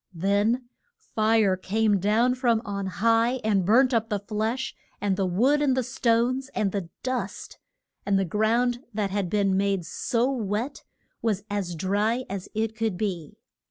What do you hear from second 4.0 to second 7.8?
the flesh, and the wood and the stones, and the dust;